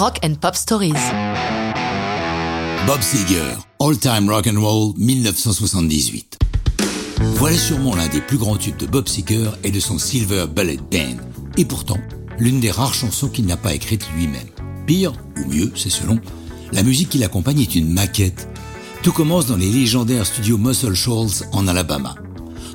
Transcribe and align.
Rock 0.00 0.18
and 0.24 0.36
Pop 0.40 0.56
Stories. 0.56 0.94
Bob 2.86 3.02
Seger, 3.02 3.54
All 3.80 3.98
Time 3.98 4.30
Rock 4.30 4.46
and 4.46 4.58
Roll 4.58 4.94
1978. 4.96 6.38
Voilà 7.34 7.58
sûrement 7.58 7.94
l'un 7.94 8.08
des 8.08 8.22
plus 8.22 8.38
grands 8.38 8.56
tubes 8.56 8.78
de 8.78 8.86
Bob 8.86 9.08
Seger 9.08 9.50
et 9.62 9.70
de 9.70 9.78
son 9.78 9.98
Silver 9.98 10.46
Bullet 10.46 10.78
Band. 10.90 11.18
Et 11.58 11.66
pourtant, 11.66 11.98
l'une 12.38 12.60
des 12.60 12.70
rares 12.70 12.94
chansons 12.94 13.28
qu'il 13.28 13.44
n'a 13.44 13.58
pas 13.58 13.74
écrites 13.74 14.08
lui-même. 14.16 14.48
Pire, 14.86 15.12
ou 15.36 15.52
mieux, 15.52 15.70
c'est 15.76 15.90
selon, 15.90 16.18
la 16.72 16.82
musique 16.82 17.10
qui 17.10 17.18
l'accompagne 17.18 17.60
est 17.60 17.74
une 17.74 17.92
maquette. 17.92 18.48
Tout 19.02 19.12
commence 19.12 19.44
dans 19.44 19.58
les 19.58 19.70
légendaires 19.70 20.24
studios 20.24 20.56
Muscle 20.56 20.94
Shoals 20.94 21.46
en 21.52 21.68
Alabama. 21.68 22.14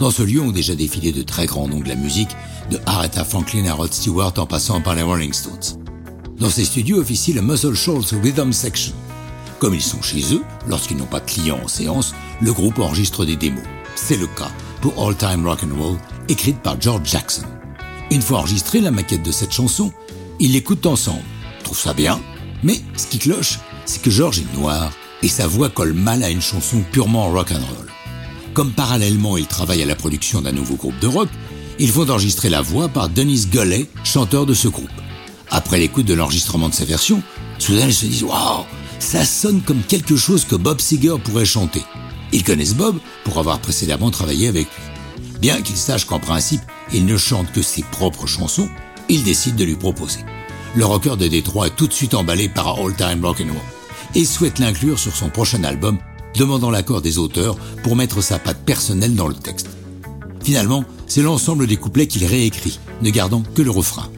Dans 0.00 0.10
ce 0.10 0.24
lieu 0.24 0.40
ont 0.40 0.50
déjà 0.50 0.74
défilé 0.74 1.12
de 1.12 1.22
très 1.22 1.46
grands 1.46 1.68
noms 1.68 1.82
de 1.82 1.88
la 1.88 1.94
musique, 1.94 2.34
de 2.72 2.80
Aretha 2.84 3.24
Franklin 3.24 3.66
à 3.66 3.74
Rod 3.74 3.92
Stewart 3.92 4.34
en 4.38 4.46
passant 4.46 4.80
par 4.80 4.96
les 4.96 5.02
Rolling 5.02 5.32
Stones. 5.32 5.81
Dans 6.38 6.50
ces 6.50 6.64
studios 6.64 6.98
officie 6.98 7.32
le 7.32 7.42
Muscle 7.42 7.74
Shoals 7.74 8.20
Rhythm 8.22 8.52
Section. 8.52 8.94
Comme 9.58 9.74
ils 9.74 9.82
sont 9.82 10.02
chez 10.02 10.34
eux, 10.34 10.42
lorsqu'ils 10.66 10.96
n'ont 10.96 11.06
pas 11.06 11.20
de 11.20 11.30
clients 11.30 11.60
en 11.62 11.68
séance, 11.68 12.14
le 12.40 12.52
groupe 12.52 12.78
enregistre 12.78 13.24
des 13.24 13.36
démos. 13.36 13.62
C'est 13.94 14.16
le 14.16 14.26
cas 14.26 14.50
pour 14.80 15.06
All 15.06 15.16
Time 15.16 15.46
Rock 15.46 15.60
and 15.62 15.80
Roll, 15.80 15.98
écrite 16.28 16.58
par 16.60 16.80
George 16.80 17.08
Jackson. 17.08 17.44
Une 18.10 18.22
fois 18.22 18.38
enregistrée 18.38 18.80
la 18.80 18.90
maquette 18.90 19.22
de 19.22 19.30
cette 19.30 19.52
chanson, 19.52 19.92
ils 20.40 20.52
l'écoutent 20.52 20.86
ensemble. 20.86 21.22
Trouve 21.62 21.78
ça 21.78 21.94
bien, 21.94 22.20
mais 22.62 22.80
ce 22.96 23.06
qui 23.06 23.18
cloche, 23.18 23.60
c'est 23.84 24.02
que 24.02 24.10
George 24.10 24.40
est 24.40 24.58
noir 24.58 24.90
et 25.22 25.28
sa 25.28 25.46
voix 25.46 25.68
colle 25.68 25.92
mal 25.92 26.24
à 26.24 26.30
une 26.30 26.42
chanson 26.42 26.82
purement 26.90 27.30
rock 27.30 27.52
and 27.52 27.64
roll. 27.76 27.88
Comme 28.54 28.72
parallèlement 28.72 29.36
il 29.36 29.46
travaille 29.46 29.82
à 29.82 29.86
la 29.86 29.94
production 29.94 30.40
d'un 30.40 30.52
nouveau 30.52 30.74
groupe 30.74 30.98
de 30.98 31.06
rock, 31.06 31.28
ils 31.78 31.90
font 31.90 32.08
enregistrer 32.10 32.48
la 32.48 32.62
voix 32.62 32.88
par 32.88 33.08
Dennis 33.08 33.46
Gullet, 33.46 33.86
chanteur 34.04 34.44
de 34.44 34.54
ce 34.54 34.68
groupe. 34.68 34.90
Après 35.54 35.78
l'écoute 35.78 36.06
de 36.06 36.14
l'enregistrement 36.14 36.70
de 36.70 36.74
sa 36.74 36.86
version, 36.86 37.22
soudain 37.58 37.86
ils 37.86 37.94
se 37.94 38.06
disent 38.06 38.22
Waouh, 38.22 38.64
ça 38.98 39.22
sonne 39.26 39.60
comme 39.60 39.82
quelque 39.82 40.16
chose 40.16 40.46
que 40.46 40.56
Bob 40.56 40.80
Seger 40.80 41.16
pourrait 41.22 41.44
chanter. 41.44 41.82
Ils 42.32 42.42
connaissent 42.42 42.74
Bob 42.74 42.96
pour 43.22 43.38
avoir 43.38 43.58
précédemment 43.58 44.10
travaillé 44.10 44.48
avec 44.48 44.64
lui. 44.64 45.30
Bien 45.40 45.60
qu'ils 45.60 45.76
sachent 45.76 46.06
qu'en 46.06 46.20
principe, 46.20 46.62
il 46.94 47.04
ne 47.04 47.18
chante 47.18 47.52
que 47.52 47.60
ses 47.60 47.82
propres 47.82 48.26
chansons, 48.26 48.68
ils 49.10 49.24
décident 49.24 49.56
de 49.56 49.64
lui 49.64 49.76
proposer. 49.76 50.20
Le 50.74 50.86
rocker 50.86 51.18
de 51.18 51.28
Détroit 51.28 51.66
est 51.66 51.76
tout 51.76 51.86
de 51.86 51.92
suite 51.92 52.14
emballé 52.14 52.48
par 52.48 52.78
All 52.78 52.96
Time 52.96 53.22
Rock 53.22 53.42
and 53.42 53.52
Roll 53.52 53.62
et 54.14 54.24
souhaite 54.24 54.58
l'inclure 54.58 54.98
sur 54.98 55.14
son 55.14 55.28
prochain 55.28 55.64
album 55.64 55.98
demandant 56.34 56.70
l'accord 56.70 57.02
des 57.02 57.18
auteurs 57.18 57.56
pour 57.82 57.94
mettre 57.94 58.22
sa 58.22 58.38
patte 58.38 58.64
personnelle 58.64 59.14
dans 59.14 59.28
le 59.28 59.34
texte. 59.34 59.68
Finalement, 60.42 60.86
c'est 61.06 61.20
l'ensemble 61.20 61.66
des 61.66 61.76
couplets 61.76 62.06
qu'il 62.06 62.24
réécrit, 62.24 62.80
ne 63.02 63.10
gardant 63.10 63.42
que 63.54 63.60
le 63.60 63.70
refrain. 63.70 64.08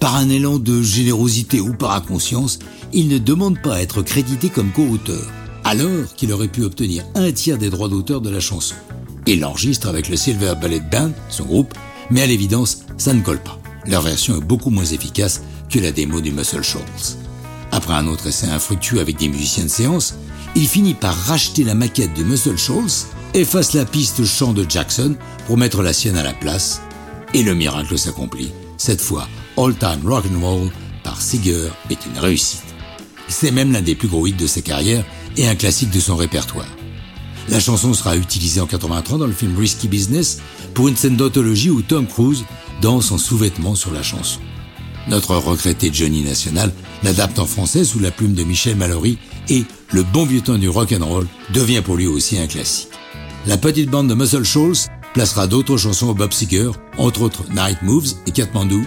Par 0.00 0.14
un 0.14 0.28
élan 0.28 0.58
de 0.58 0.80
générosité 0.80 1.60
ou 1.60 1.74
par 1.74 1.92
inconscience, 1.92 2.60
il 2.92 3.08
ne 3.08 3.18
demande 3.18 3.60
pas 3.60 3.74
à 3.74 3.80
être 3.80 4.02
crédité 4.02 4.48
comme 4.48 4.70
co-auteur, 4.70 5.26
alors 5.64 6.14
qu'il 6.16 6.32
aurait 6.32 6.48
pu 6.48 6.62
obtenir 6.62 7.04
un 7.16 7.32
tiers 7.32 7.58
des 7.58 7.68
droits 7.68 7.88
d'auteur 7.88 8.20
de 8.20 8.30
la 8.30 8.40
chanson. 8.40 8.76
Il 9.26 9.40
l'enregistre 9.40 9.88
avec 9.88 10.08
le 10.08 10.16
Silver 10.16 10.54
Ballet 10.60 10.80
Band, 10.80 11.10
son 11.28 11.44
groupe, 11.44 11.74
mais 12.10 12.22
à 12.22 12.26
l'évidence, 12.26 12.78
ça 12.96 13.12
ne 13.12 13.20
colle 13.22 13.42
pas. 13.42 13.58
Leur 13.86 14.02
version 14.02 14.36
est 14.36 14.44
beaucoup 14.44 14.70
moins 14.70 14.84
efficace 14.84 15.42
que 15.68 15.80
la 15.80 15.90
démo 15.90 16.20
du 16.20 16.30
Muscle 16.30 16.62
Shoals. 16.62 17.16
Après 17.72 17.94
un 17.94 18.06
autre 18.06 18.28
essai 18.28 18.46
infructueux 18.46 19.00
avec 19.00 19.18
des 19.18 19.28
musiciens 19.28 19.64
de 19.64 19.68
séance, 19.68 20.14
il 20.54 20.66
finit 20.66 20.94
par 20.94 21.14
racheter 21.14 21.64
la 21.64 21.74
maquette 21.74 22.14
de 22.14 22.22
Muscle 22.22 22.56
Shoals, 22.56 23.06
efface 23.34 23.74
la 23.74 23.84
piste 23.84 24.24
chant 24.24 24.52
de 24.52 24.64
Jackson 24.66 25.16
pour 25.46 25.58
mettre 25.58 25.82
la 25.82 25.92
sienne 25.92 26.16
à 26.16 26.22
la 26.22 26.32
place, 26.32 26.80
et 27.34 27.42
le 27.42 27.54
miracle 27.54 27.98
s'accomplit. 27.98 28.52
Cette 28.78 29.00
fois, 29.02 29.28
All 29.58 29.74
Time 29.74 30.06
Rock 30.06 30.24
and 30.32 30.40
Roll 30.40 30.70
par 31.02 31.20
Seeger 31.20 31.68
est 31.90 32.06
une 32.06 32.16
réussite. 32.16 32.62
C'est 33.26 33.50
même 33.50 33.72
l'un 33.72 33.82
des 33.82 33.96
plus 33.96 34.06
gros 34.06 34.24
hits 34.24 34.32
de 34.32 34.46
sa 34.46 34.60
carrière 34.60 35.04
et 35.36 35.48
un 35.48 35.56
classique 35.56 35.90
de 35.90 35.98
son 35.98 36.14
répertoire. 36.14 36.68
La 37.48 37.58
chanson 37.58 37.92
sera 37.92 38.16
utilisée 38.16 38.60
en 38.60 38.66
83 38.66 39.18
dans 39.18 39.26
le 39.26 39.32
film 39.32 39.58
Risky 39.58 39.88
Business 39.88 40.38
pour 40.74 40.86
une 40.86 40.96
scène 40.96 41.16
d'anthologie 41.16 41.70
où 41.70 41.82
Tom 41.82 42.06
Cruise 42.06 42.44
danse 42.80 43.10
en 43.10 43.18
sous-vêtements 43.18 43.74
sur 43.74 43.90
la 43.90 44.04
chanson. 44.04 44.38
Notre 45.08 45.34
regretté 45.34 45.90
Johnny 45.92 46.22
National 46.22 46.72
l'adapte 47.02 47.40
en 47.40 47.46
français 47.46 47.82
sous 47.82 47.98
la 47.98 48.12
plume 48.12 48.34
de 48.34 48.44
Michel 48.44 48.76
Mallory 48.76 49.18
et 49.48 49.64
le 49.90 50.04
bon 50.04 50.24
vieux 50.24 50.42
temps 50.42 50.58
du 50.58 50.68
rock 50.68 50.92
and 50.92 51.04
roll 51.04 51.26
devient 51.52 51.82
pour 51.84 51.96
lui 51.96 52.06
aussi 52.06 52.38
un 52.38 52.46
classique. 52.46 52.90
La 53.46 53.56
petite 53.56 53.90
bande 53.90 54.08
de 54.08 54.14
Muscle 54.14 54.44
Shoals 54.44 54.86
placera 55.14 55.48
d'autres 55.48 55.78
chansons 55.78 56.10
au 56.10 56.14
Bob 56.14 56.32
Seger, 56.32 56.70
entre 56.96 57.22
autres 57.22 57.42
Night 57.52 57.82
Moves 57.82 58.12
et 58.26 58.30
Kathmandu, 58.30 58.86